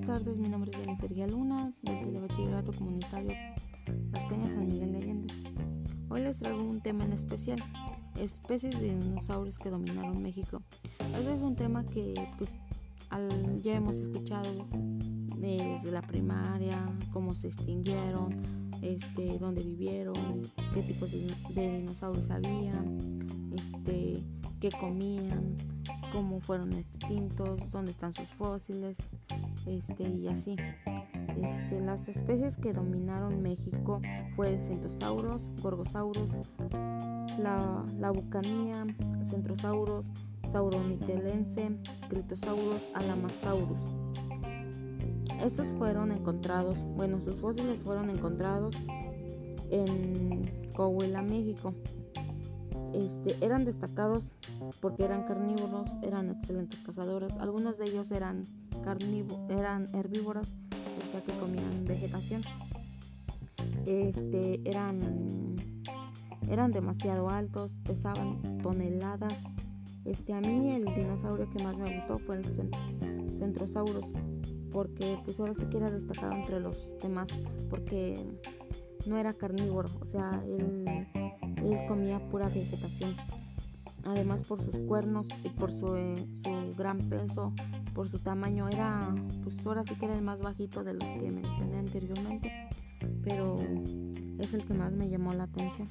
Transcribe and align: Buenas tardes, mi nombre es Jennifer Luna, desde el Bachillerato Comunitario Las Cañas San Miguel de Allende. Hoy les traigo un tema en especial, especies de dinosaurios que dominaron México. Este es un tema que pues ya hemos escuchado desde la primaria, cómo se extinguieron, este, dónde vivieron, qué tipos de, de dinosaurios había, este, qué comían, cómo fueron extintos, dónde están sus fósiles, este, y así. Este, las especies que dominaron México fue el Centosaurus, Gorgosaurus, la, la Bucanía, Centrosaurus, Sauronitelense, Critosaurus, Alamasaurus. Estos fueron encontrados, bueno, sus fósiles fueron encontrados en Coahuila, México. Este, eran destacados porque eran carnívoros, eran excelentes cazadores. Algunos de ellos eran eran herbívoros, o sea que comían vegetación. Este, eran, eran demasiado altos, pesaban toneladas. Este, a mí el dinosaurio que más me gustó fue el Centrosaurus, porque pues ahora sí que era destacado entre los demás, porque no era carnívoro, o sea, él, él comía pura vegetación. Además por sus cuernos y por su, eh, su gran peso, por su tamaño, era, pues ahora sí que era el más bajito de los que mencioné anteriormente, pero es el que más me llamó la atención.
Buenas 0.00 0.22
tardes, 0.24 0.38
mi 0.38 0.48
nombre 0.48 0.70
es 0.70 0.78
Jennifer 0.78 1.30
Luna, 1.30 1.74
desde 1.82 2.08
el 2.08 2.22
Bachillerato 2.22 2.72
Comunitario 2.72 3.34
Las 4.12 4.24
Cañas 4.24 4.50
San 4.54 4.66
Miguel 4.66 4.92
de 4.92 4.98
Allende. 4.98 5.34
Hoy 6.08 6.22
les 6.22 6.38
traigo 6.38 6.62
un 6.62 6.80
tema 6.80 7.04
en 7.04 7.12
especial, 7.12 7.62
especies 8.18 8.80
de 8.80 8.96
dinosaurios 8.96 9.58
que 9.58 9.68
dominaron 9.68 10.22
México. 10.22 10.62
Este 11.14 11.34
es 11.34 11.42
un 11.42 11.54
tema 11.54 11.84
que 11.84 12.14
pues 12.38 12.56
ya 13.62 13.74
hemos 13.74 13.98
escuchado 13.98 14.66
desde 15.36 15.92
la 15.92 16.00
primaria, 16.00 16.78
cómo 17.12 17.34
se 17.34 17.48
extinguieron, 17.48 18.40
este, 18.80 19.38
dónde 19.38 19.62
vivieron, 19.62 20.40
qué 20.72 20.82
tipos 20.82 21.12
de, 21.12 21.30
de 21.54 21.78
dinosaurios 21.80 22.30
había, 22.30 22.82
este, 23.54 24.24
qué 24.60 24.70
comían, 24.80 25.56
cómo 26.10 26.40
fueron 26.40 26.72
extintos, 26.72 27.70
dónde 27.70 27.90
están 27.90 28.14
sus 28.14 28.28
fósiles, 28.28 28.96
este, 29.70 30.08
y 30.08 30.28
así. 30.28 30.56
Este, 31.42 31.80
las 31.80 32.08
especies 32.08 32.56
que 32.56 32.72
dominaron 32.72 33.40
México 33.40 34.00
fue 34.36 34.54
el 34.54 34.60
Centosaurus, 34.60 35.46
Gorgosaurus, 35.62 36.32
la, 37.38 37.84
la 37.98 38.10
Bucanía, 38.10 38.86
Centrosaurus, 39.28 40.06
Sauronitelense, 40.52 41.70
Critosaurus, 42.08 42.82
Alamasaurus. 42.94 43.90
Estos 45.40 45.66
fueron 45.78 46.12
encontrados, 46.12 46.78
bueno, 46.96 47.20
sus 47.20 47.36
fósiles 47.36 47.82
fueron 47.82 48.10
encontrados 48.10 48.76
en 49.70 50.68
Coahuila, 50.74 51.22
México. 51.22 51.74
Este, 52.92 53.44
eran 53.44 53.64
destacados 53.64 54.30
porque 54.80 55.04
eran 55.04 55.24
carnívoros, 55.24 55.90
eran 56.02 56.30
excelentes 56.30 56.80
cazadores. 56.80 57.34
Algunos 57.38 57.78
de 57.78 57.84
ellos 57.84 58.10
eran 58.10 58.44
eran 59.48 59.86
herbívoros, 59.94 60.48
o 60.48 61.12
sea 61.12 61.22
que 61.22 61.32
comían 61.38 61.84
vegetación. 61.84 62.42
Este, 63.86 64.60
eran, 64.68 64.98
eran 66.48 66.70
demasiado 66.70 67.28
altos, 67.28 67.72
pesaban 67.84 68.58
toneladas. 68.62 69.34
Este, 70.04 70.32
a 70.32 70.40
mí 70.40 70.70
el 70.70 70.84
dinosaurio 70.94 71.48
que 71.50 71.62
más 71.62 71.76
me 71.76 71.98
gustó 71.98 72.18
fue 72.18 72.36
el 72.36 72.44
Centrosaurus, 73.38 74.08
porque 74.72 75.18
pues 75.24 75.38
ahora 75.38 75.54
sí 75.54 75.64
que 75.70 75.76
era 75.76 75.90
destacado 75.90 76.32
entre 76.32 76.60
los 76.60 76.98
demás, 77.02 77.28
porque 77.68 78.18
no 79.06 79.18
era 79.18 79.34
carnívoro, 79.34 79.88
o 80.00 80.04
sea, 80.04 80.42
él, 80.46 80.84
él 81.64 81.78
comía 81.88 82.18
pura 82.30 82.48
vegetación. 82.48 83.14
Además 84.04 84.42
por 84.42 84.62
sus 84.62 84.76
cuernos 84.78 85.28
y 85.44 85.50
por 85.50 85.70
su, 85.70 85.94
eh, 85.94 86.14
su 86.42 86.76
gran 86.76 86.98
peso, 86.98 87.52
por 87.94 88.08
su 88.08 88.18
tamaño, 88.18 88.68
era, 88.68 89.14
pues 89.42 89.64
ahora 89.66 89.84
sí 89.86 89.94
que 89.94 90.06
era 90.06 90.14
el 90.14 90.22
más 90.22 90.40
bajito 90.40 90.82
de 90.82 90.94
los 90.94 91.10
que 91.10 91.30
mencioné 91.30 91.78
anteriormente, 91.78 92.50
pero 93.22 93.56
es 94.38 94.54
el 94.54 94.64
que 94.64 94.74
más 94.74 94.92
me 94.92 95.08
llamó 95.10 95.34
la 95.34 95.44
atención. 95.44 95.88